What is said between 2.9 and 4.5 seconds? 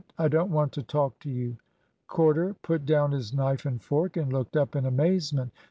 his knife and fork, and